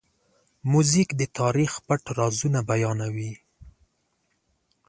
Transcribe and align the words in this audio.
موزیک 0.71 1.09
د 1.19 1.21
تاریخ 1.39 1.71
پټ 1.85 2.03
رازونه 2.17 2.59
بیانوي. 2.69 3.31